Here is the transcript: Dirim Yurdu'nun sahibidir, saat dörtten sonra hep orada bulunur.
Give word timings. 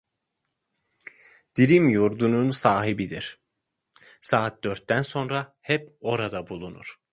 Dirim 1.57 1.89
Yurdu'nun 1.89 2.49
sahibidir, 2.51 3.39
saat 4.21 4.63
dörtten 4.63 5.01
sonra 5.01 5.57
hep 5.61 5.97
orada 6.01 6.47
bulunur. 6.49 6.99